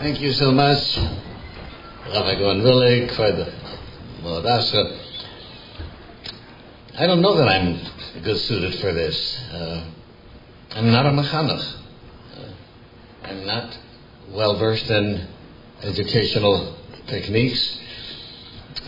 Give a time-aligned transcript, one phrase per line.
[0.00, 0.96] Thank you so much,
[2.06, 2.62] Rabbi Goen
[3.16, 3.52] for the
[4.22, 4.96] Modasha.
[6.96, 9.36] I don't know that I'm good suited for this.
[9.52, 9.90] Uh,
[10.70, 11.74] I'm not a mechanech.
[12.36, 12.52] Uh,
[13.24, 13.76] I'm not
[14.30, 15.26] well versed in
[15.82, 16.78] educational
[17.08, 17.80] techniques,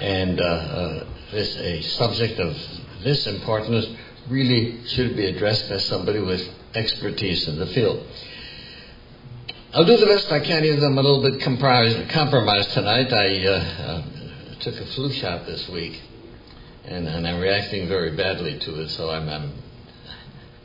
[0.01, 2.57] and uh, uh, this a subject of
[3.03, 3.85] this importance
[4.29, 8.07] really should be addressed by somebody with expertise in the field.
[9.73, 13.13] I'll do the best I can, even though I'm a little bit compromised tonight.
[13.13, 14.03] I uh, uh,
[14.59, 16.03] took a flu shot this week,
[16.87, 19.53] and, and, I'm reacting very badly to it, so I'm, I'm,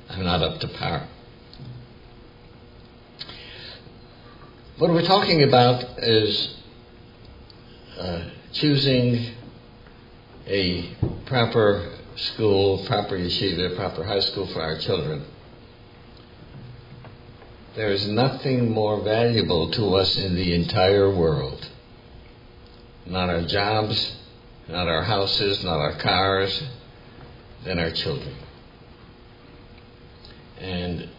[0.10, 1.08] I'm not up to par.
[4.80, 6.56] What we're talking about is
[8.00, 9.36] uh, choosing
[10.48, 10.96] a
[11.28, 15.26] proper school, proper yeshiva, proper high school for our children.
[17.76, 21.70] There is nothing more valuable to us in the entire world.
[23.06, 24.16] Not our jobs,
[24.70, 26.64] not our houses, not our cars,
[27.66, 28.34] than our children.
[30.58, 31.10] And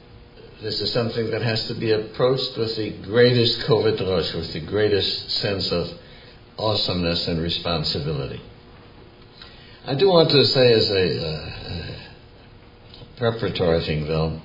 [0.63, 5.31] this is something that has to be approached with the greatest rosh, with the greatest
[5.33, 5.91] sense of
[6.59, 8.41] awesomeness and responsibility.
[9.85, 11.97] I do want to say, as a uh,
[13.19, 14.41] preparatory thing, though,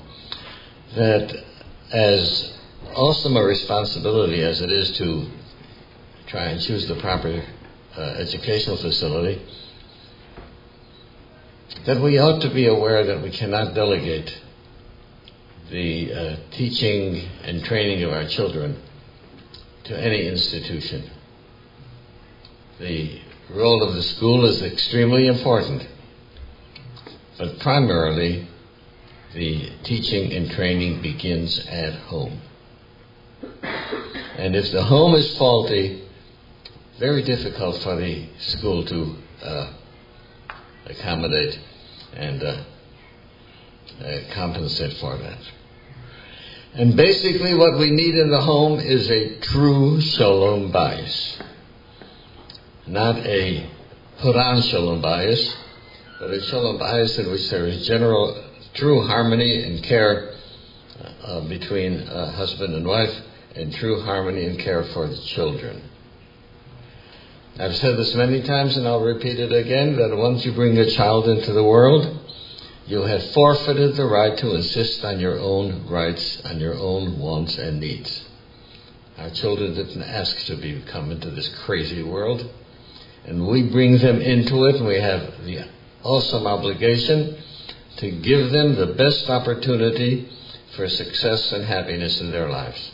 [0.96, 1.51] that
[1.92, 2.54] as
[2.96, 5.30] awesome a responsibility as it is to
[6.28, 7.44] try and choose the proper
[7.98, 9.42] uh, educational facility,
[11.86, 14.42] that we ought to be aware that we cannot delegate
[15.70, 18.82] the uh, teaching and training of our children
[19.86, 21.10] to any institution.
[22.80, 25.88] The role of the school is extremely important,
[27.38, 28.48] but primarily
[29.34, 32.42] the teaching and training begins at home.
[34.38, 36.04] And if the home is faulty,
[37.00, 39.74] very difficult for the school to uh,
[40.86, 41.60] accommodate
[42.14, 42.64] and uh,
[44.04, 45.40] uh, compensate for that.
[46.74, 51.42] And basically, what we need in the home is a true shalom bayis,
[52.88, 53.70] not a
[54.22, 55.56] Puran Shalom bayis,
[56.20, 60.34] but a Shalom bayis in which there is general, true harmony and care
[61.24, 63.14] uh, between uh, husband and wife,
[63.56, 65.82] and true harmony and care for the children.
[67.60, 70.90] I've said this many times, and I'll repeat it again that once you bring a
[70.92, 72.20] child into the world,
[72.88, 77.58] you have forfeited the right to insist on your own rights, on your own wants
[77.58, 78.26] and needs.
[79.18, 82.50] Our children didn't ask to be come into this crazy world
[83.26, 85.66] and we bring them into it, and we have the
[86.04, 87.38] awesome obligation
[88.02, 90.28] to give them the best opportunity
[90.76, 92.92] for success and happiness in their lives.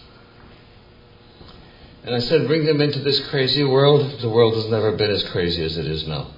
[2.04, 4.20] And I said, bring them into this crazy world.
[4.20, 6.32] The world has never been as crazy as it is now.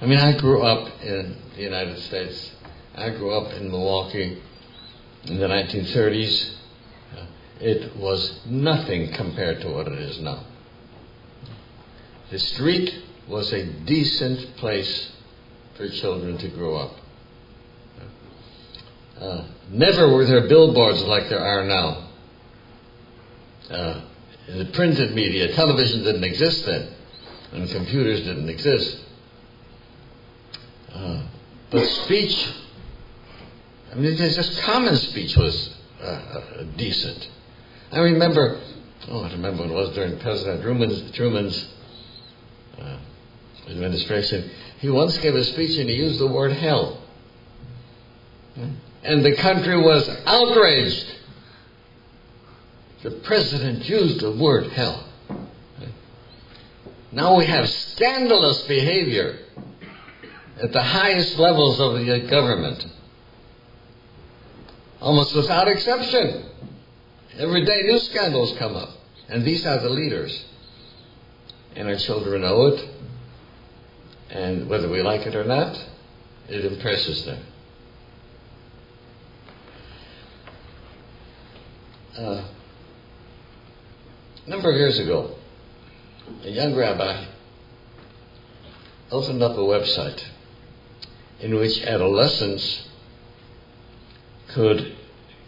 [0.00, 2.52] I mean, I grew up in the United States.
[2.96, 4.42] I grew up in Milwaukee
[5.24, 6.54] in the 1930s.
[7.60, 10.44] It was nothing compared to what it is now.
[12.30, 12.92] The street
[13.28, 15.12] was a decent place
[15.78, 16.96] for children to grow up.
[19.18, 22.08] Uh, never were there billboards like there are now.
[23.70, 24.00] Uh,
[24.48, 26.88] in the printed media, television didn't exist then,
[27.52, 28.98] and computers didn't exist.
[30.92, 31.22] Uh,
[31.70, 32.48] but speech,
[33.92, 37.28] I mean, just common speech was uh, uh, decent.
[37.92, 38.60] I remember,
[39.08, 41.68] oh, I remember when it was during President Truman's, Truman's
[42.80, 42.98] uh,
[43.68, 47.02] administration, he once gave a speech and he used the word hell.
[49.02, 51.14] And the country was outraged.
[53.02, 55.04] The president used the word hell.
[57.12, 59.38] Now we have scandalous behavior
[60.60, 62.86] at the highest levels of the government.
[65.00, 66.44] Almost without exception.
[67.38, 68.90] Every day new scandals come up.
[69.28, 70.44] And these are the leaders
[71.78, 72.88] and our children know it.
[74.30, 75.76] And whether we like it or not,
[76.48, 77.42] it impresses them.
[82.18, 82.44] Uh,
[84.46, 85.36] a number of years ago,
[86.44, 87.26] a young rabbi
[89.10, 90.22] opened up a website
[91.40, 92.88] in which adolescents
[94.48, 94.96] could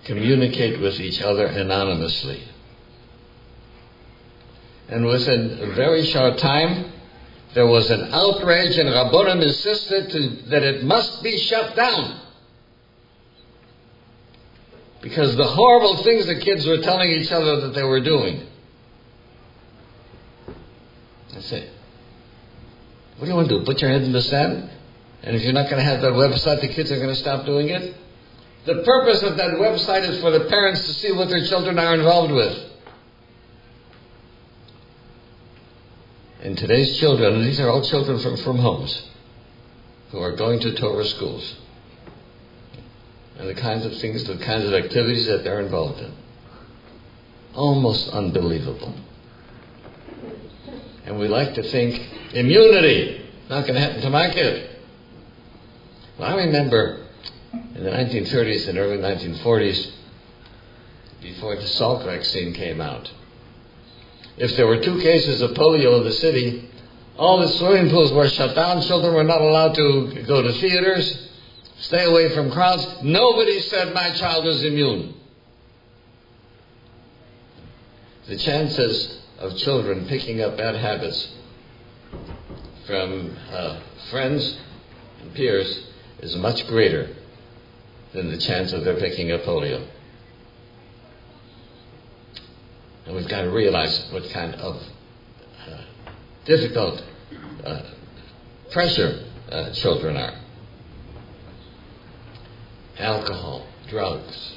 [0.05, 2.43] communicate with each other anonymously.
[4.89, 6.93] And within a very short time,
[7.55, 12.21] there was an outrage, and Rabbonim insisted to, that it must be shut down.
[15.03, 18.47] because the horrible things the kids were telling each other that they were doing.
[21.33, 21.71] That's it.
[23.17, 23.65] What do you want to do?
[23.65, 24.71] Put your head in the sand?
[25.23, 27.47] And if you're not going to have that website, the kids are going to stop
[27.47, 27.95] doing it?
[28.67, 31.95] The purpose of that website is for the parents to see what their children are
[31.95, 32.70] involved with.
[36.43, 39.11] And today's children, and these are all children from, from homes
[40.11, 41.57] who are going to Torah schools,
[43.39, 46.15] and the kinds of things, the kinds of activities that they're involved in.
[47.55, 48.95] Almost unbelievable.
[51.05, 52.01] And we like to think
[52.33, 54.79] immunity, not going to happen to my kid.
[56.19, 57.07] Well, I remember
[57.53, 59.91] in the 1930s and early 1940s,
[61.21, 63.11] before the Salk vaccine came out,
[64.41, 66.67] if there were two cases of polio in the city,
[67.19, 68.81] all the swimming pools were shut down.
[68.81, 71.29] Children were not allowed to go to theaters,
[71.81, 73.03] stay away from crowds.
[73.03, 75.13] Nobody said my child is immune.
[78.29, 81.37] The chances of children picking up bad habits
[82.87, 83.79] from uh,
[84.11, 84.59] friends
[85.21, 85.87] and peers
[86.21, 87.15] is much greater
[88.15, 89.87] than the chance of their picking up polio.
[93.07, 95.83] And we've got to realize what kind of uh,
[96.45, 97.03] difficult
[97.65, 97.83] uh,
[98.71, 100.35] pressure uh, children are.
[102.99, 104.55] Alcohol, drugs,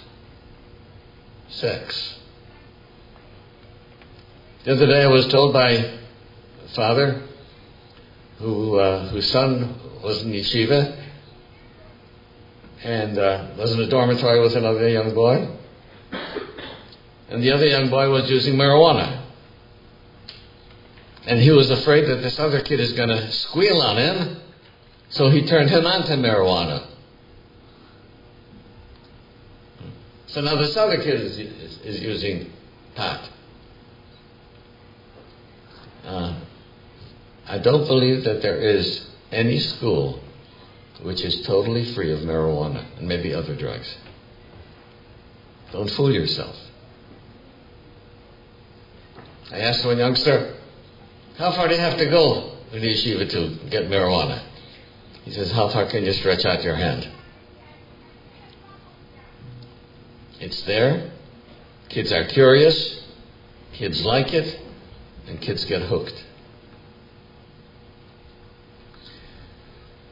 [1.50, 2.19] sex.
[4.66, 5.98] The other day I was told by a
[6.75, 7.22] father
[8.40, 11.01] who, uh, whose son was in yeshiva
[12.84, 15.48] and uh, was in a dormitory with another young boy
[17.30, 19.22] and the other young boy was using marijuana.
[21.25, 24.38] And he was afraid that this other kid is going to squeal on him,
[25.10, 26.88] so he turned him on to marijuana.
[30.28, 32.52] So now this other kid is, is, is using
[32.96, 33.30] pot.
[36.04, 36.40] Uh,
[37.48, 40.19] I don't believe that there is any school
[41.02, 43.96] which is totally free of marijuana and maybe other drugs.
[45.72, 46.56] Don't fool yourself.
[49.51, 50.57] I asked one youngster,
[51.38, 54.44] How far do you have to go to the yeshiva to get marijuana?
[55.24, 57.10] He says, How far can you stretch out your hand?
[60.40, 61.12] It's there.
[61.90, 63.06] Kids are curious.
[63.74, 64.60] Kids like it.
[65.28, 66.22] And kids get hooked.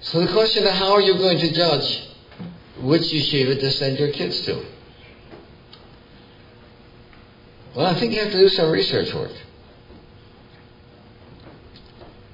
[0.02, 2.08] So the question is, how are you going to judge
[2.82, 4.66] which yeshiva to send your kids to?
[7.76, 9.32] Well, I think you have to do some research work.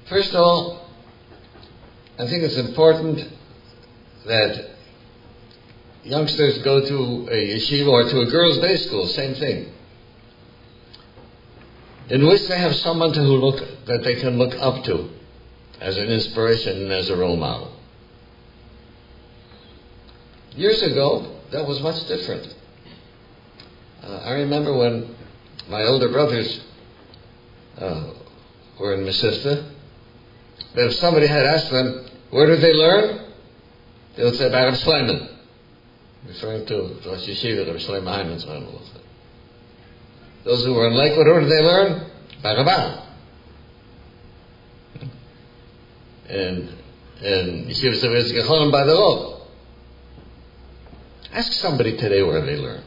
[0.08, 0.88] First of all,
[2.18, 3.20] I think it's important
[4.26, 4.70] that
[6.02, 9.72] youngsters go to a yeshiva or to a girls' day school, same thing,
[12.08, 15.10] in which they have someone to who look that they can look up to
[15.80, 17.72] as an inspiration and as a role model.
[20.56, 22.52] Years ago, that was much different.
[24.02, 25.14] Uh, I remember when
[25.68, 26.60] my older brothers
[27.78, 28.12] uh,
[28.80, 29.70] were in Mesivta,
[30.74, 33.32] that if somebody had asked them, where did they learn?
[34.16, 35.36] They would say, Baruch Shleiman,
[36.26, 38.44] referring to Rosh Yeshiva, the Shleiman Heiman's
[40.44, 42.10] Those who were in Lakewood, where did they learn?
[42.42, 43.04] Barabah.
[46.28, 46.68] And,
[47.20, 49.42] and Yeshiva Seviz Gechonim by the road.
[51.32, 52.82] Ask somebody today where they learn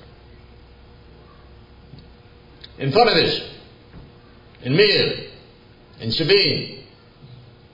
[2.82, 3.48] in Ponevezh,
[4.64, 5.30] in Mir,
[6.00, 6.84] in Shabin.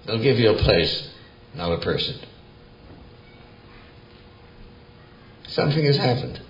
[0.06, 1.10] They'll give you a place,
[1.56, 2.20] not a person.
[5.48, 6.42] Something has happened.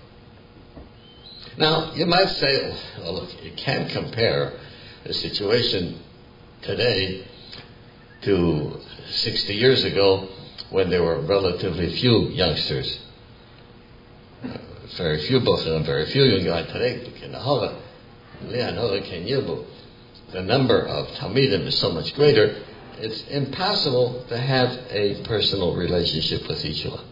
[1.56, 4.58] Now, you might say, oh, well, look, you can't compare
[5.04, 6.00] the situation
[6.62, 7.26] today
[8.22, 10.28] to 60 years ago
[10.70, 13.00] when there were relatively few youngsters.
[14.96, 17.12] Very few, them, very few young guys today.
[17.22, 17.38] In the
[20.32, 22.62] the number of Talmidim is so much greater,
[22.98, 27.04] it's impossible to have a personal relationship with each one.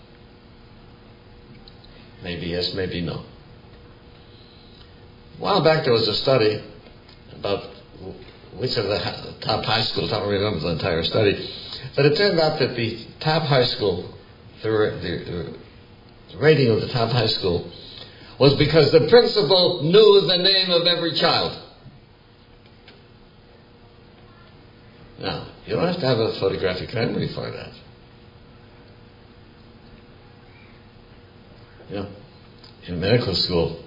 [2.22, 3.24] Maybe yes, maybe no.
[5.36, 6.62] A while back there was a study
[7.32, 7.70] about
[8.56, 11.50] which of the top high schools, I don't remember the entire study,
[11.94, 14.14] but it turned out that the top high school,
[14.62, 15.56] the, the,
[16.32, 17.70] the rating of the top high school
[18.38, 21.58] was because the principal knew the name of every child.
[25.18, 27.72] Now, you don't have to have a photographic memory for that.
[31.88, 32.08] You know,
[32.86, 33.82] in medical school,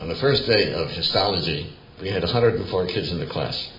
[0.00, 3.72] on the first day of histology, we had 104 kids in the class.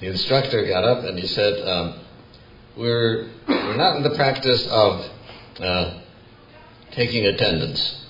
[0.00, 2.00] The instructor got up and he said, um,
[2.76, 5.10] we're, we're not in the practice of
[5.58, 6.00] uh,
[6.96, 8.04] taking attendance.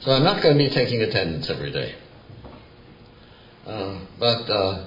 [0.00, 1.94] So I'm not going to be taking attendance every day.
[3.66, 4.84] Uh, but uh,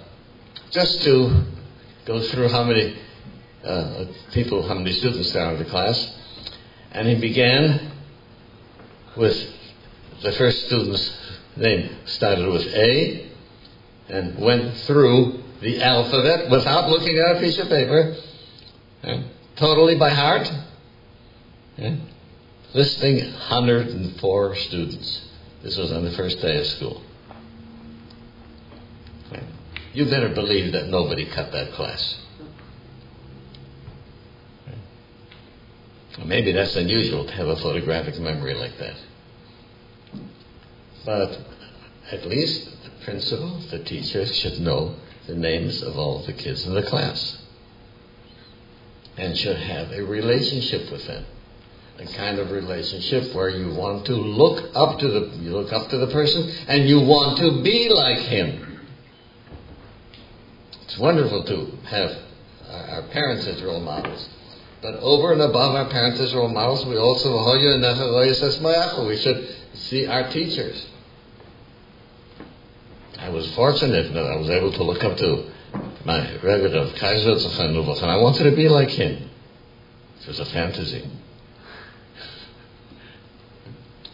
[0.72, 1.44] just to
[2.06, 2.96] go through how many
[3.64, 6.16] uh, people, how many students there are in the class,
[6.92, 7.92] and he began
[9.18, 9.36] with
[10.22, 11.18] the first student's
[11.56, 13.30] name started with A
[14.10, 18.16] and went through the alphabet without looking at a piece of paper,
[19.02, 20.52] and totally by heart,
[22.74, 25.22] listing 104 students.
[25.62, 27.02] This was on the first day of school.
[29.94, 32.18] You better believe that nobody cut that class.
[36.26, 38.96] Maybe that's unusual to have a photographic memory like that.
[41.06, 41.38] But
[42.12, 44.96] at least the principal, the teacher, should know
[45.28, 47.38] the names of all the kids in the class
[49.18, 51.26] and should have a relationship with them.
[52.00, 55.90] A kind of relationship where you want to look up to the you look up
[55.90, 58.80] to the person and you want to be like him.
[60.84, 62.18] It's wonderful to have
[62.70, 64.28] our parents as role models.
[64.82, 67.38] But over and above our parents as role models, we also
[69.08, 70.88] we should see our teachers.
[73.20, 75.46] I was fortunate that I was able to look up to
[76.06, 79.30] my Rebbe Kaiser Tzachon and I wanted to be like him.
[80.22, 81.10] It was a fantasy.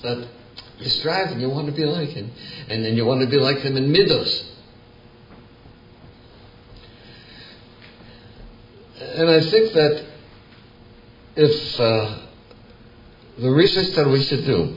[0.02, 0.28] But
[0.78, 2.32] you strive and you want to be like him.
[2.70, 4.46] And then you want to be like him in Midos.
[9.02, 10.06] And I think that
[11.36, 12.20] if uh,
[13.38, 14.76] the research that we should do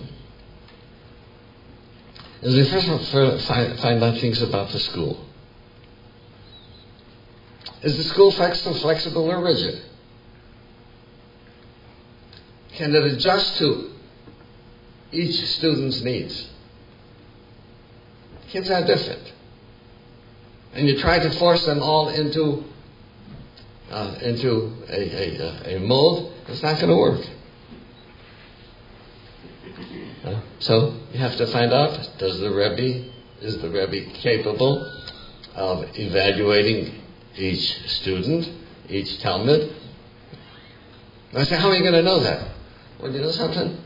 [2.42, 5.24] is we first find, out things about the school.
[7.82, 9.82] Is the school flexible or rigid?
[12.74, 13.92] Can it adjust to
[15.12, 16.48] each student's needs?
[18.48, 19.32] Kids are different.
[20.74, 22.64] And you try to force them all into
[23.90, 27.26] uh, into a, a, a mold, it's not going to work.
[30.24, 33.10] Uh, so you have to find out: Does the Rebbe
[33.42, 34.90] is the Rebbe capable
[35.54, 37.02] of evaluating
[37.36, 38.48] each student,
[38.88, 39.74] each Talmid?
[41.34, 42.46] I say, how are you going to know that?
[43.00, 43.78] Well, you know something?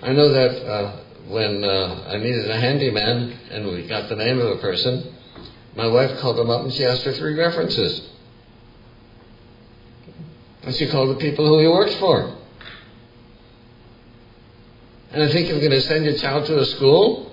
[0.00, 4.38] I know that uh, when uh, I needed a handyman and we got the name
[4.38, 5.14] of a person,
[5.76, 8.08] my wife called him up and she asked for three references.
[10.62, 12.36] And she called the people who he worked for.
[15.10, 17.32] And I think you're going to send your child to a school,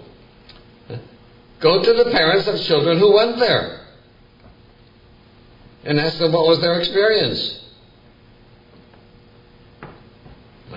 [1.59, 3.85] go to the parents of children who went there
[5.85, 7.68] and ask them what was their experience.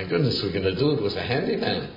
[0.03, 1.89] My goodness, we're going to do it with a handyman.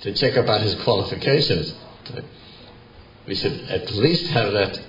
[0.00, 1.74] To check about his qualifications.
[3.26, 4.80] We should at least have that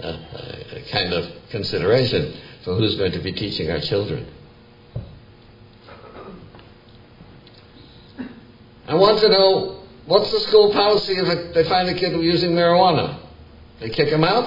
[0.00, 2.32] uh, uh, kind of consideration
[2.62, 4.24] for who's going to be teaching our children.
[8.86, 13.18] I want to know what's the school policy if they find a kid using marijuana?
[13.80, 14.46] They kick him out?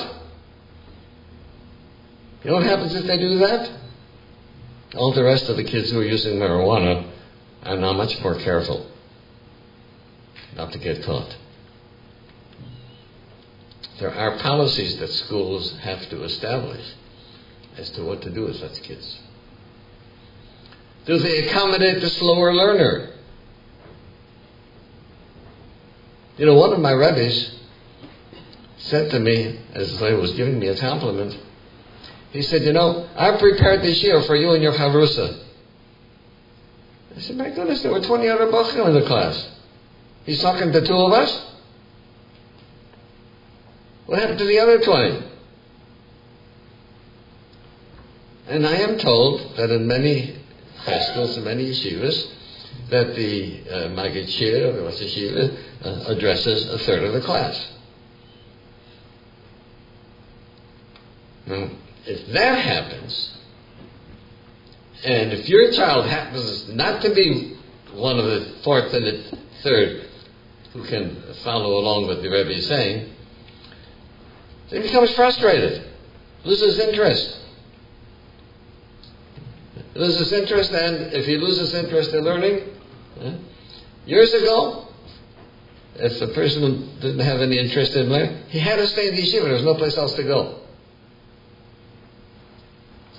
[2.45, 3.81] You know what happens if they do that?
[4.95, 7.09] All the rest of the kids who are using marijuana
[7.63, 8.85] are now much more careful
[10.55, 11.37] not to get caught.
[13.99, 16.83] There are policies that schools have to establish
[17.77, 19.19] as to what to do with such kids.
[21.05, 23.13] Do they accommodate the slower learner?
[26.37, 27.51] You know, one of my rabbis
[28.77, 31.37] said to me as he was giving me a compliment,
[32.31, 35.43] he said, You know, I prepared this year for you and your Havrusa.
[37.15, 39.49] I said, My goodness, there were 20 other Bachim in the class.
[40.25, 41.47] He's talking to two of us?
[44.05, 45.27] What happened to the other 20?
[48.47, 50.35] And I am told that in many
[50.85, 52.29] festivals and many yeshivas,
[52.89, 57.21] that the uh, Maggid Shiur, or the Rosh Yeshiva, uh, addresses a third of the
[57.21, 57.71] class.
[62.05, 63.37] If that happens,
[65.03, 67.57] and if your child happens not to be
[67.93, 70.07] one of the fourth and the third
[70.73, 73.13] who can follow along with the Rebbe is saying,
[74.69, 75.85] he becomes frustrated,
[76.45, 77.37] loses interest.
[79.93, 82.63] loses interest, and if he loses interest in learning,
[84.05, 84.87] years ago,
[85.95, 89.21] if the person didn't have any interest in learning, he had to stay in the
[89.21, 89.43] yeshiva.
[89.43, 90.60] There was no place else to go.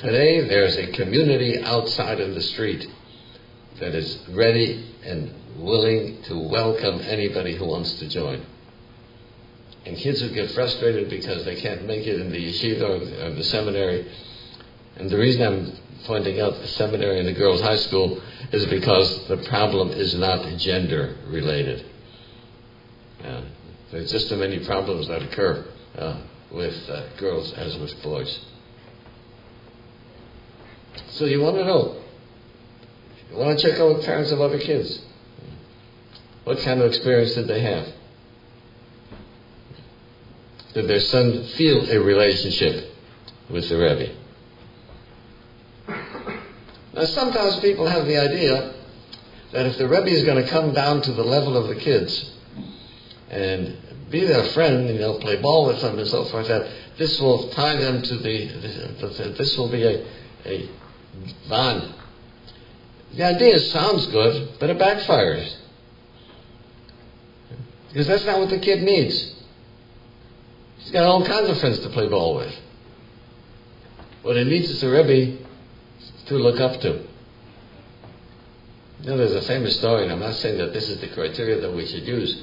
[0.02, 2.84] Today, there's a community outside in the street
[3.78, 8.44] that is ready and willing to welcome anybody who wants to join.
[9.86, 13.26] And kids who get frustrated because they can't make it in the yeshiva or the,
[13.26, 14.12] or the seminary.
[14.96, 19.28] And the reason I'm pointing out the seminary and the girls' high school is because
[19.28, 21.86] the problem is not gender related.
[23.22, 23.42] Uh,
[23.92, 25.64] there's just so many problems that occur
[25.96, 28.51] uh, with uh, girls as with boys.
[31.10, 32.02] So you want to know.
[33.30, 35.02] You want to check out with parents of other kids.
[36.44, 37.86] What kind of experience did they have?
[40.74, 42.92] Did their son feel a relationship
[43.48, 44.14] with the Rebbe?
[46.94, 48.74] Now, sometimes people have the idea
[49.52, 52.32] that if the Rebbe is going to come down to the level of the kids
[53.30, 53.76] and
[54.10, 57.48] be their friend, you know, play ball with them and so forth, that this will
[57.50, 60.06] tie them to the, this will be a,
[60.44, 60.68] a
[61.48, 61.94] bond.
[63.14, 65.56] The idea sounds good, but it backfires.
[67.88, 69.34] Because that's not what the kid needs.
[70.78, 72.54] He's got all kinds of friends to play ball with.
[74.22, 75.38] What he needs is a Rebbe
[76.26, 77.06] to look up to.
[79.00, 81.60] You know, there's a famous story, and I'm not saying that this is the criteria
[81.60, 82.40] that we should use,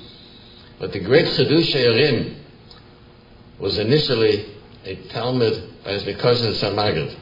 [0.77, 2.35] but the great Chidushei HaRim
[3.59, 4.45] was initially
[4.85, 7.17] a Talmid by his cousin Samagid.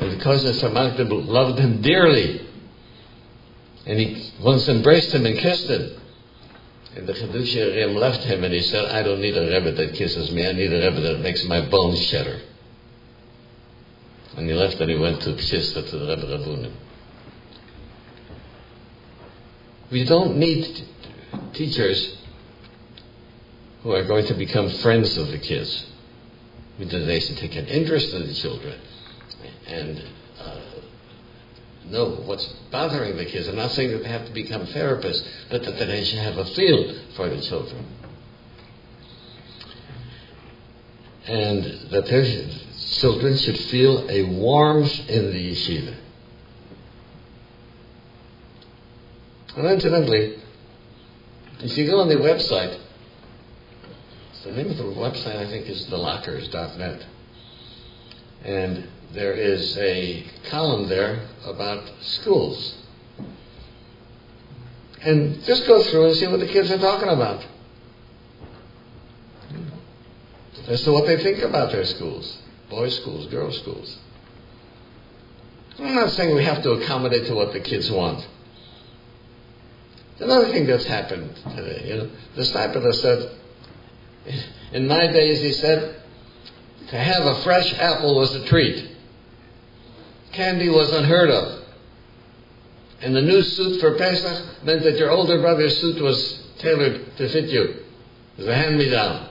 [0.00, 2.40] And the cousin Samagid loved him dearly.
[3.86, 6.00] And he once embraced him and kissed him.
[6.96, 9.94] And the Chidushei HaRim left him and he said, I don't need a Rebbe that
[9.94, 12.40] kisses me, I need a Rebbe that makes my bones shatter.
[14.36, 16.74] And he left and he went to Pshischa to the Rebbe Reb Bunim.
[19.90, 20.66] We don't need
[21.52, 22.16] teachers
[23.82, 25.86] who are going to become friends of the kids.
[26.78, 28.80] We They should take an interest in the children
[29.66, 30.02] and
[30.38, 30.60] uh,
[31.86, 33.48] know what's bothering the kids.
[33.48, 36.44] I'm not saying that they have to become therapists, but that they should have a
[36.46, 37.86] feel for the children.
[41.26, 42.24] And that their
[43.00, 45.96] children should feel a warmth in the yeshiva.
[49.56, 50.38] And incidentally,
[51.60, 52.78] if you go on the website,
[54.44, 57.06] the name of the website I think is thelockers.net.
[58.44, 62.76] And there is a column there about schools.
[65.02, 67.46] And just go through and see what the kids are talking about.
[70.66, 72.38] As to what they think about their schools
[72.74, 73.98] boys' schools, girls' schools.
[75.78, 78.26] I'm not saying we have to accommodate to what the kids want.
[80.18, 83.30] Another thing that's happened today, you know, the Steipler said,
[84.72, 86.02] in my days, he said,
[86.88, 88.93] to have a fresh apple was a treat.
[90.34, 91.64] Candy was unheard of.
[93.00, 97.28] And the new suit for Pesach meant that your older brother's suit was tailored to
[97.28, 97.62] fit you.
[97.62, 99.30] It was a hand me down.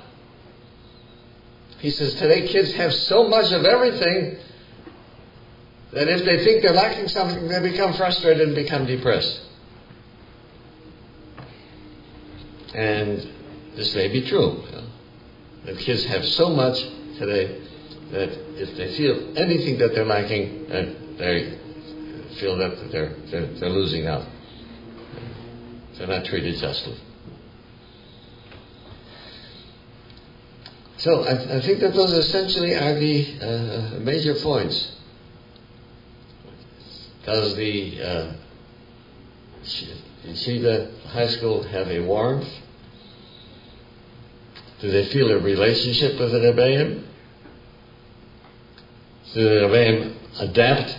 [1.80, 4.38] He says, today kids have so much of everything
[5.92, 9.42] that if they think they're lacking something, they become frustrated and become depressed.
[12.74, 13.30] And
[13.76, 14.64] this may be true.
[14.66, 14.88] You know,
[15.66, 16.82] that kids have so much
[17.18, 17.62] today
[18.14, 18.30] that
[18.62, 21.58] if they feel anything that they're lacking, uh, they
[22.40, 24.28] feel that they're, they're, they're losing out.
[25.98, 26.96] They're not treated justly.
[30.98, 34.92] So I, I, think that those essentially are the uh, major points.
[37.26, 38.34] Does the uh,
[41.10, 42.48] High School have a warmth?
[44.82, 47.08] Do they feel a relationship with the Rebbeim?
[49.34, 50.98] The Rebbeim adapt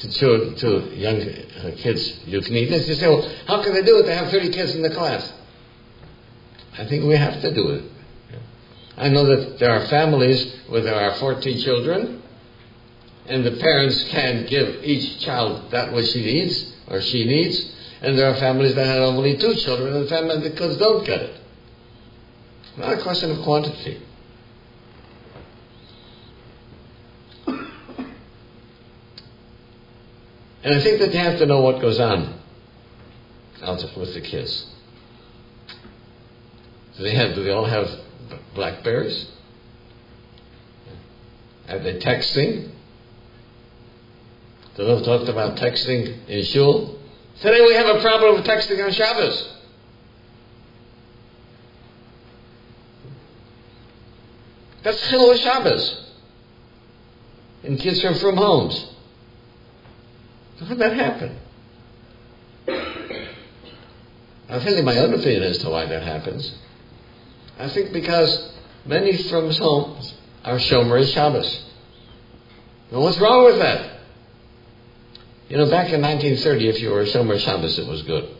[0.00, 2.88] to, to young uh, kids' uniqueness?
[2.88, 4.06] You say, well, how can they do it?
[4.06, 5.32] They have 30 kids in the class.
[6.76, 7.84] I think we have to do it.
[8.96, 12.22] I know that there are families where there are 14 children,
[13.26, 18.18] and the parents can give each child that which he needs or she needs, and
[18.18, 21.40] there are families that have only two children, and families the kids don't get it.
[22.76, 24.02] Not a question of quantity.
[30.64, 32.40] And I think that they have to know what goes on
[33.62, 34.66] out with the kids.
[36.96, 37.34] Do they have?
[37.34, 37.88] Do they all have
[38.54, 39.30] Blackberries?
[41.68, 42.70] Are they texting?
[44.76, 46.98] The Rav talked about texting in shul.
[47.40, 49.52] Today we have a problem with texting on Shabbos.
[54.82, 56.12] That's Chilul Shabbos.
[57.64, 58.93] And kids from from homes.
[60.64, 61.38] How did that happen?
[64.48, 66.54] Tell you my own opinion as to why that happens.
[67.58, 68.50] I think because
[68.86, 71.70] many from homes are Shomer Shabbos.
[72.90, 74.00] Now what's wrong with that?
[75.50, 78.34] You know, back in 1930, if you were a Shomer Shabbos, it was good.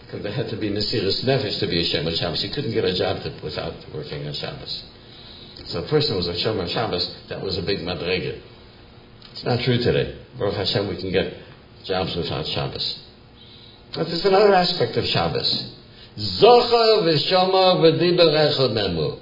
[0.00, 2.44] Because there had to be Mesiris Nefesh to be a Shomer Shabbos.
[2.44, 4.84] You couldn't get a job to, without working on Shabbos.
[5.64, 8.42] So a person was a Shomer Shabbos, that was a big madrega.
[9.38, 10.16] It's not true today.
[10.36, 11.32] Baruch Hashem, we can get
[11.84, 12.98] jobs without Shabbos.
[13.94, 15.74] But there's another aspect of Shabbos.
[16.18, 19.20] Zochar v'shomer v'diber echad nemu.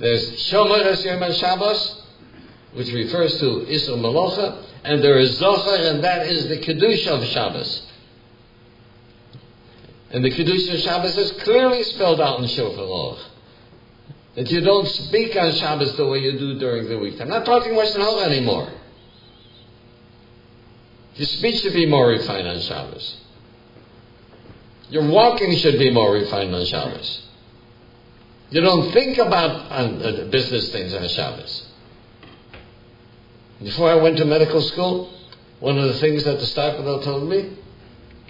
[0.00, 2.02] There's Shomer Yom Shabbos,
[2.72, 7.24] which refers to Isur Malocha, and there is Zochar, and that is the Kedusha of
[7.24, 7.86] Shabbos.
[10.10, 13.20] And the Kedusha of Shabbos is clearly spelled out in Shulchan Aruch.
[14.36, 17.20] That you don't speak on Shabbos the way you do during the week.
[17.20, 18.70] I'm not talking Western Hall anymore.
[21.14, 23.16] Your speech should be more refined on Shabbos.
[24.90, 27.22] Your walking should be more refined on Shabbos.
[28.50, 31.66] You don't think about uh, business things on Shabbos.
[33.62, 35.12] Before I went to medical school,
[35.60, 37.56] one of the things that the Starfadel told me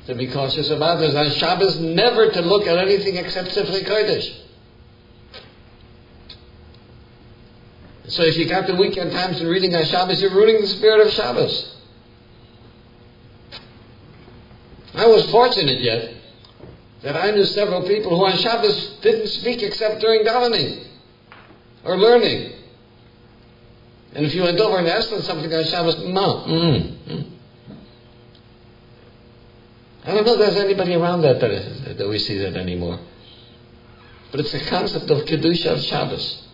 [0.06, 4.45] to be cautious about is on Shabbos never to look at anything except Sifrei Kodesh.
[8.08, 11.06] So if you got the weekend times and reading on Shabbos, you're ruining the spirit
[11.06, 11.74] of Shabbos.
[14.94, 16.14] I was fortunate yet
[17.02, 20.86] that I knew several people who on Shabbos didn't speak except during davening
[21.84, 22.52] or learning.
[24.14, 26.44] And if you went over and asked them something on Shabbos, no.
[26.46, 27.30] Mm, mm.
[30.04, 33.00] I don't know if there's anybody around that that, that we see that anymore.
[34.30, 36.45] But it's the concept of Kedusha of Shabbos.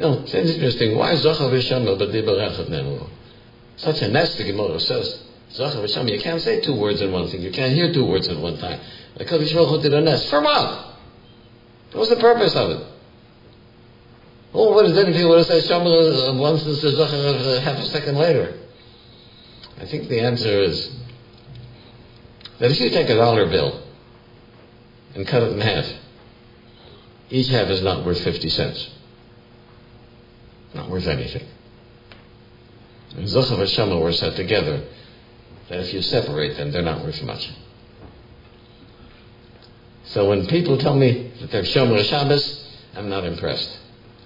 [0.00, 0.96] You know, it's interesting.
[0.96, 3.06] Why Zochar v'Shama b'dibarachat nemu?
[3.76, 7.42] Such a nasty Gemara says, Zochar v'Shama, you can't say two words in one thing.
[7.42, 8.80] You can't hear two words at one time.
[9.18, 10.30] The Kodesh Baruch did a nest.
[10.30, 10.96] For what?
[11.92, 12.86] What was the purpose of it?
[14.54, 15.68] Oh, what is anything would have said
[16.38, 18.58] once and says Zochar uh, half a second later?
[19.78, 20.96] I think the answer is
[22.58, 23.82] that if you take a dollar bill
[25.14, 25.92] and cut it in half,
[27.28, 28.88] each half is not worth 50 cents.
[30.74, 31.46] Not worth anything.
[33.16, 34.84] And Zochav and were set together
[35.68, 37.50] that if you separate them, they're not worth much.
[40.04, 43.78] So when people tell me that they're Shomer Shabbos, I'm not impressed.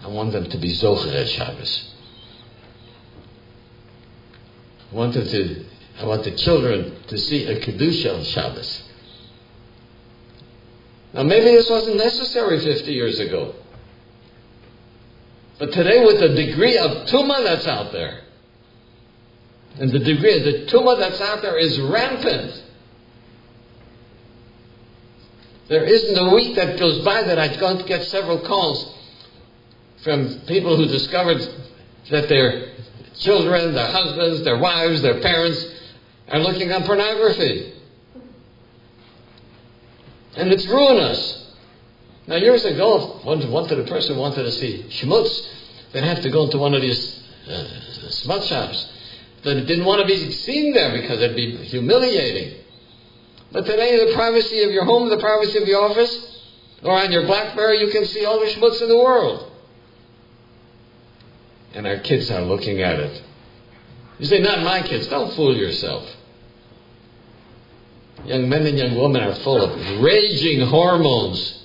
[0.02, 1.90] I want them to be Zocher Shabbos.
[4.90, 5.64] I want them to,
[5.98, 8.82] I want the children to see a Kedusha of Shabbos.
[11.14, 13.54] Now maybe this wasn't necessary 50 years ago.
[15.58, 18.20] But today, with the degree of tuma that's out there,
[19.78, 22.62] and the degree, of the tuma that's out there is rampant.
[25.68, 28.94] There isn't a week that goes by that I don't get several calls
[30.02, 31.40] from people who discovered
[32.10, 32.74] that their
[33.18, 35.64] children, their husbands, their wives, their parents
[36.28, 37.72] are looking on pornography.
[40.36, 41.43] And it's ruinous.
[42.26, 45.46] Now, years ago, one wanted a person wanted to see schmutz,
[45.92, 47.64] they'd have to go into one of these uh,
[48.10, 48.90] smut shops.
[49.42, 52.60] They didn't want to be seen there because it'd be humiliating.
[53.52, 56.42] But today, the privacy of your home, the privacy of your office,
[56.82, 59.50] or on your BlackBerry, you can see all the schmutz in the world.
[61.74, 63.22] And our kids are looking at it.
[64.18, 65.08] You say, not my kids.
[65.08, 66.08] Don't fool yourself.
[68.24, 71.63] Young men and young women are full of raging hormones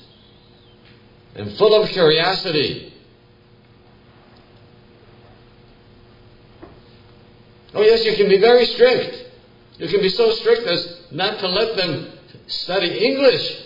[1.36, 2.94] and full of curiosity.
[7.74, 9.26] Oh, yes, you can be very strict.
[9.78, 12.12] You can be so strict as not to let them
[12.48, 13.64] study English,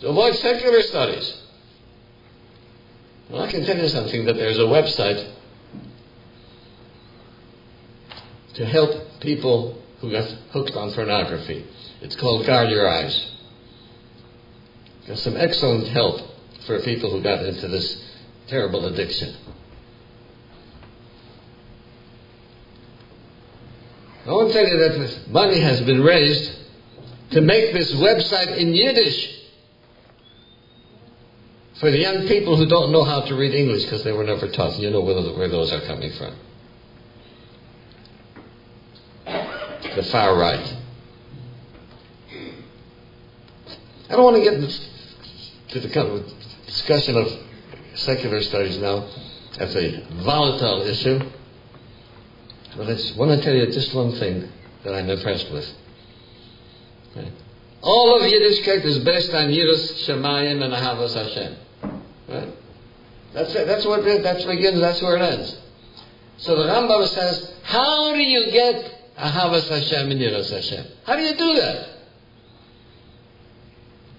[0.00, 1.40] to avoid secular studies.
[3.30, 5.32] Well, I can tell you something that there's a website
[8.54, 11.66] to help people who got hooked on pornography.
[12.02, 13.32] It's called Guard Your Eyes.
[15.12, 16.20] Some excellent help
[16.66, 18.02] for people who got into this
[18.48, 19.36] terrible addiction.
[24.26, 26.50] I want to tell you that money has been raised
[27.32, 29.42] to make this website in Yiddish.
[31.80, 34.48] For the young people who don't know how to read English because they were never
[34.48, 36.34] taught, you know where, where those are coming from.
[39.96, 40.76] The far right.
[44.08, 44.60] I don't want to get
[45.74, 46.24] to the kind of
[46.66, 47.26] discussion of
[47.94, 49.08] secular studies now.
[49.58, 51.18] That's a volatile issue.
[52.76, 54.48] But I want to tell you just one thing
[54.84, 55.68] that I'm impressed with.
[57.82, 61.56] All of Yiddishkeit is based on Yiras Shemayim and Ahavas Hashem.
[62.28, 62.48] Right?
[63.32, 63.66] That's it.
[63.66, 64.78] That's what it, that begins.
[64.78, 65.60] That's where it ends.
[66.38, 70.86] So the Rambam says, how do you get Ahavas Hashem and Yiras Hashem?
[71.04, 71.93] How do you do that?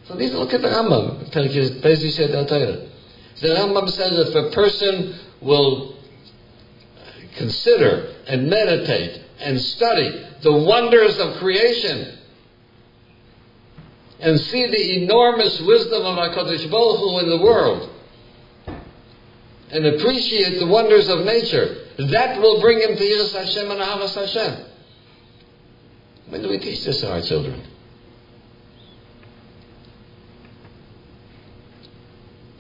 [0.08, 1.32] So these look at the Rambam.
[3.42, 5.98] The Rambam says if a person will
[7.38, 12.18] consider and meditate and study the wonders of creation
[14.20, 17.90] and see the enormous wisdom of HaKadosh Baruch Hu in the world
[19.72, 24.14] and appreciate the wonders of nature, that will bring him to Yiras Hashem and Ahavas
[24.14, 24.66] Hashem.
[26.30, 27.62] When do we teach this to our children?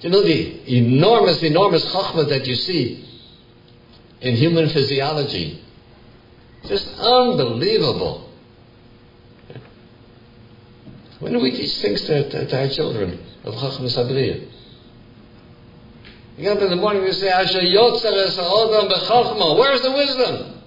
[0.02, 3.08] You know the enormous, enormous chachma that you see
[4.22, 5.62] in human physiology.
[6.68, 8.30] Just unbelievable.
[11.20, 14.52] When do we teach things to, to, to our children of chachma sabriya?
[16.38, 19.58] You get up in the morning and you say, Asher yotzer es ha'odam b'chachma.
[19.58, 20.62] Where's the wisdom?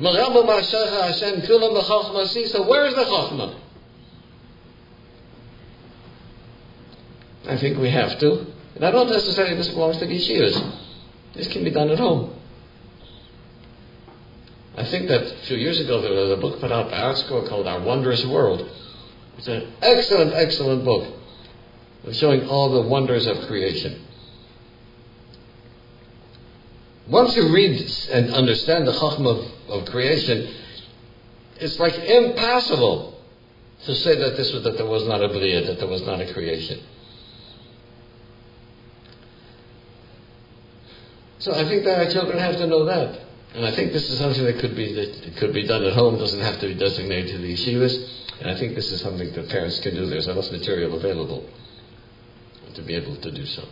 [0.00, 2.62] Merabu ma'ashecha Hashem kulam b'chachma sisa.
[2.62, 3.54] Where's the chachma?
[7.48, 8.46] I think we have to.
[8.74, 10.76] And I don't necessarily this belongs to the yeshivas.
[11.34, 12.34] This can be done at home.
[14.76, 17.48] I think that a few years ago there was a book put out by ArtScroll
[17.48, 18.68] called Our Wondrous World.
[19.38, 21.14] It's an excellent, excellent book
[22.12, 24.04] showing all the wonders of creation.
[27.08, 27.80] Once you read
[28.12, 30.54] and understand the Chachma of, of creation,
[31.56, 33.20] it's like impossible
[33.84, 36.20] to say that this was that there was not a Bria, that there was not
[36.20, 36.80] a creation.
[41.38, 43.20] So I think that our children have to know that.
[43.54, 46.18] And I think this is something that could be that could be done at home,
[46.18, 48.40] doesn't have to be designated to the yeshivas.
[48.40, 50.06] And I think this is something that parents can do.
[50.06, 51.48] There's enough material available
[52.74, 53.64] to be able to do so.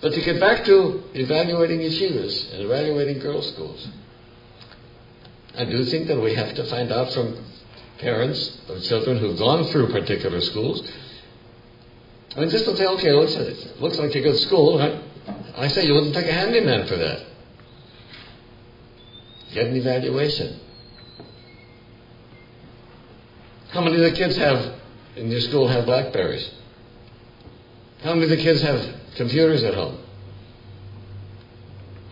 [0.00, 3.88] But to get back to evaluating yeshivas and evaluating girls' schools,
[5.56, 7.44] I do think that we have to find out from
[7.98, 10.82] parents of children who've gone through particular schools.
[12.36, 15.00] I mean, just to say, okay, looks, it looks like a good school, right?
[15.56, 17.24] I say you wouldn't take a handyman for that.
[19.52, 20.60] Get an evaluation.
[23.70, 24.74] How many of the kids have
[25.16, 26.50] in your school have Blackberries?
[28.02, 28.84] How many of the kids have
[29.16, 29.98] computers at home?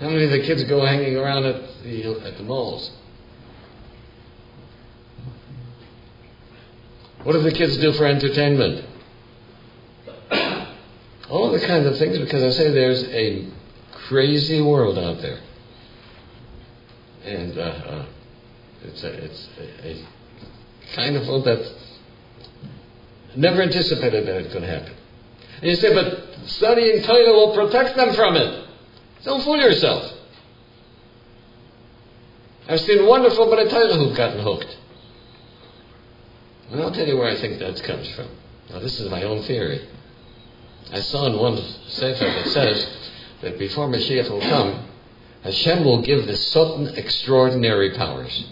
[0.01, 2.91] How many of the kids go hanging around at the, at the malls?
[7.23, 8.87] What do the kids do for entertainment?
[11.31, 13.47] All the kinds of things, because I say there's a
[14.09, 15.39] crazy world out there.
[17.25, 18.07] And uh, uh,
[18.83, 20.07] it's, a, it's a, a,
[20.97, 21.73] kind of world that
[23.37, 24.93] never anticipated that it could happen.
[25.61, 28.67] And you say, but studying Torah will protect them from it.
[29.23, 30.13] Don't fool yourself.
[32.69, 34.77] I've seen wonderful but Torah who've gotten hooked.
[36.73, 38.29] And I'll tell you where I think that comes from.
[38.71, 39.87] Now, this is my own theory.
[40.93, 41.57] I saw in one
[41.89, 42.89] sefer that says
[43.43, 44.87] that before Mashiach will come,
[45.43, 48.45] Hashem will give the Satan extraordinary powers.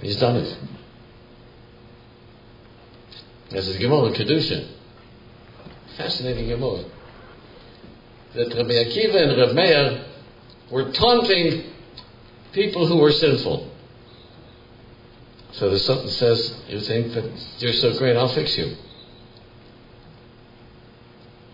[0.00, 0.58] He's done it.
[3.50, 4.68] This is Gemara Kiddushin.
[5.96, 6.84] Fascinating Gemara.
[8.34, 10.04] That Rabbi Akiva and Rabbi Meir
[10.70, 11.64] were taunting
[12.52, 13.70] people who were sinful.
[15.52, 17.24] So the Satan says, You think that
[17.58, 18.74] you're so great, I'll fix you.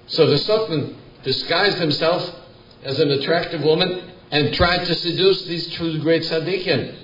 [0.08, 2.34] So the Satan disguised himself
[2.82, 6.96] as an attractive woman and tried to seduce these two great tzaddikim.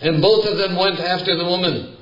[0.00, 1.96] And both of them went after the woman.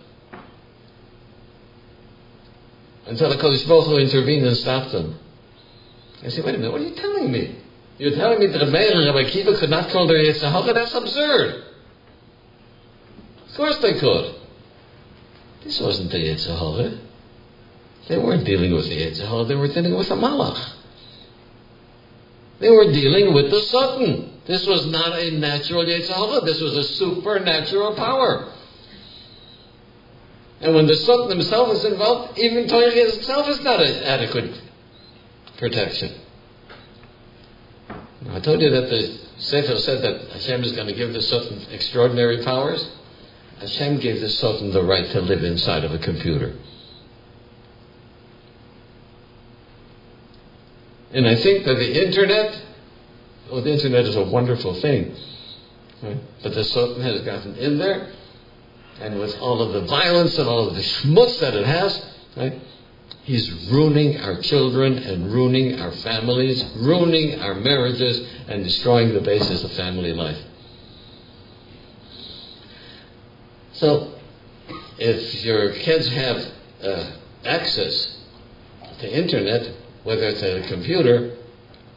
[3.07, 5.19] Until the Kodesh Baruch intervened and stopped them.
[6.25, 7.59] I said, wait a minute, what are you telling me?
[7.99, 10.73] You're telling me that Meir and Rabbi Kiva could not call their Yetzer Hara?
[10.73, 11.65] That's absurd.
[13.49, 14.35] Of course they could.
[15.65, 16.99] This wasn't the Yetzer Hara.
[18.09, 20.75] They weren't dealing with the Yetzer they were dealing with the Malach.
[22.59, 24.41] They were dealing with the Satan.
[24.47, 28.53] This was not a natural Yetzer Hara, this was a supernatural power.
[30.61, 34.61] And when the Satan himself is involved, even Torah itself is not an adequate
[35.59, 36.15] protection.
[38.31, 41.67] I told you that the Sefer said that Hashem is going to give the Satan
[41.73, 42.89] extraordinary powers.
[43.59, 46.55] Hashem gave the Satan the right to live inside of a computer.
[51.13, 52.63] And I think that the internet,
[53.51, 55.15] well, the internet is a wonderful thing.
[56.03, 56.19] Right?
[56.43, 58.13] But the Satan has gotten in there,
[59.01, 62.05] and with all of the violence and all of the schmutz that it has,
[62.37, 62.61] right?
[63.25, 69.63] He's ruining our children and ruining our families, ruining our marriages, and destroying the basis
[69.63, 70.39] of family life.
[73.75, 74.15] So,
[74.99, 76.37] if your kids have
[76.83, 77.11] uh,
[77.45, 78.19] access
[79.01, 79.73] to internet,
[80.05, 81.37] whether it's a computer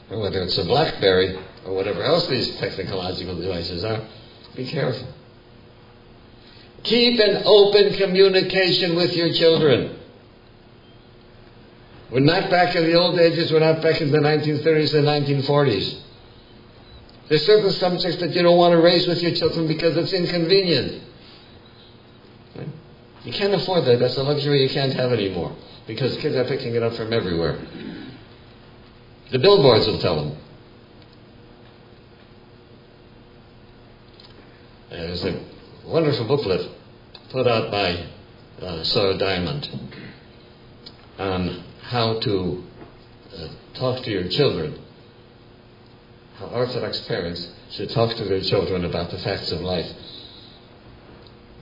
[0.10, 4.08] or whether it's a Blackberry or whatever else these technological devices are,
[4.56, 5.08] be careful.
[6.84, 9.98] Keep an open communication with your children.
[12.12, 16.02] We're not back in the old ages, we're not back in the 1930s and 1940s.
[17.28, 21.02] There's certain subjects that you don't want to raise with your children because it's inconvenient.
[23.24, 23.98] You can't afford that.
[23.98, 25.56] That's a luxury you can't have anymore
[25.88, 27.60] because kids are picking it up from everywhere.
[29.32, 30.38] The billboards will tell them.
[34.90, 35.44] There's a
[35.86, 36.72] wonderful booklet
[37.32, 38.08] put out by
[38.62, 39.68] uh, Sora Diamond
[41.18, 42.64] on how to
[43.36, 44.80] uh, talk to your children,
[46.38, 49.92] how Orthodox parents should talk to their children about the facts of life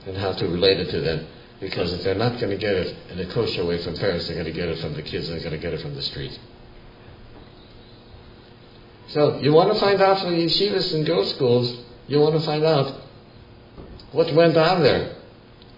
[0.06, 1.26] and how to relate it to them.
[1.60, 4.36] Because if they're not going to get it in a kosher way from parents, they're
[4.36, 6.38] going to get it from the kids, they're going to get it from the street.
[9.08, 12.40] So you want to find out from the yeshivas and girls' schools, you want to
[12.40, 13.00] find out
[14.12, 15.16] what went on there.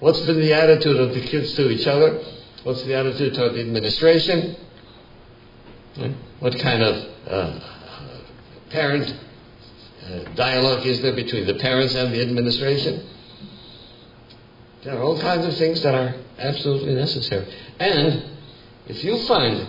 [0.01, 2.23] What's been the attitude of the kids to each other?
[2.63, 4.57] What's the attitude toward the administration?
[6.41, 7.61] What kind of uh,
[8.71, 9.17] parent
[10.05, 13.09] uh, dialogue is there between the parents and the administration?
[14.85, 17.53] There are all kinds of things that are absolutely necessary.
[17.81, 18.25] And
[18.87, 19.67] if you find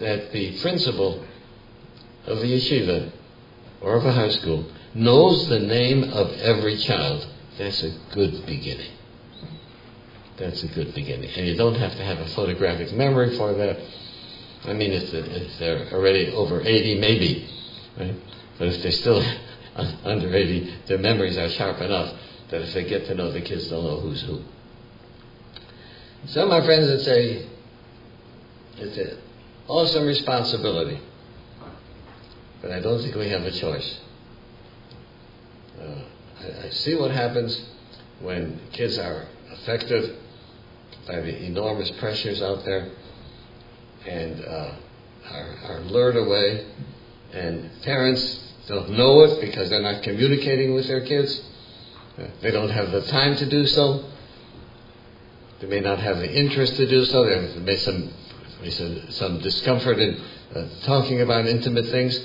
[0.00, 1.24] that the principal
[2.26, 3.12] of a yeshiva
[3.80, 7.26] or of a high school knows the name of every child,
[7.58, 8.92] that's a good beginning.
[10.38, 11.30] That's a good beginning.
[11.36, 13.78] And you don't have to have a photographic memory for that.
[14.64, 17.48] I mean, if, if they're already over 80, maybe.
[17.98, 18.14] Right?
[18.58, 19.22] But if they're still
[20.04, 22.14] under 80, their memories are sharp enough
[22.50, 24.40] that if they get to know the kids, they'll know who's who.
[26.26, 27.46] So, my friends, it's say,
[28.76, 29.18] it's an
[29.68, 31.00] awesome responsibility,
[32.62, 34.00] but I don't think we have a choice.
[35.80, 36.02] Uh,
[36.40, 37.60] I, I see what happens
[38.20, 40.16] when kids are affected
[41.06, 42.90] by the enormous pressures out there
[44.06, 44.72] and uh,
[45.30, 46.66] are, are lured away,
[47.32, 51.42] and parents don't know it because they're not communicating with their kids.
[52.42, 54.04] They don't have the time to do so.
[55.60, 57.24] They may not have the interest to do so.
[57.24, 58.12] There may be some,
[58.68, 60.20] some, some discomfort in
[60.54, 62.18] uh, talking about intimate things.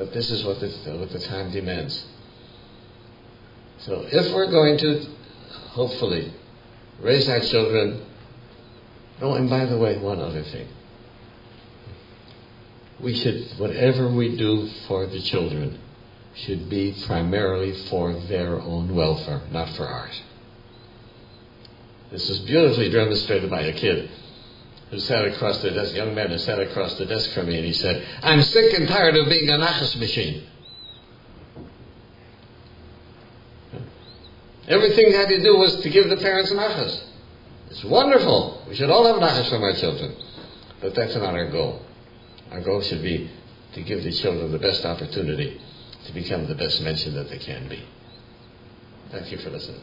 [0.00, 2.06] But this is what the, what the time demands.
[3.80, 5.04] So if we're going to,
[5.72, 6.32] hopefully,
[7.02, 8.06] raise our children,
[9.20, 10.68] oh, and by the way, one other thing.
[12.98, 15.78] We should, whatever we do for the children,
[16.34, 20.18] should be primarily for their own welfare, not for ours.
[22.10, 24.08] This is beautifully demonstrated by a kid
[24.90, 27.64] who sat across the desk, young man who sat across the desk from me, and
[27.64, 30.46] he said, I'm sick and tired of being a nachas machine.
[34.68, 37.04] Everything he had to do was to give the parents nachas.
[37.70, 38.64] It's wonderful.
[38.68, 40.14] We should all have nachas from our children.
[40.80, 41.82] But that's not our goal.
[42.50, 43.30] Our goal should be
[43.74, 45.60] to give the children the best opportunity
[46.06, 47.84] to become the best mensch that they can be.
[49.10, 49.82] Thank you for listening.